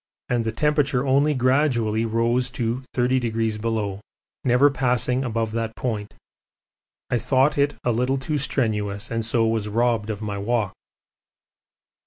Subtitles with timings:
[0.29, 3.99] and the temperature only gradually rose to 30°,
[4.43, 6.15] never passing above that point.
[7.11, 10.73] I thought it a little too strenuous and so was robbed of my walk.